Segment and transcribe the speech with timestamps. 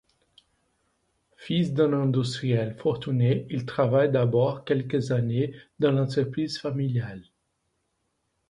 [1.37, 7.21] Fils d’un industriel fortuné, il travaille d’abord quelques années dans l’entreprise familiale.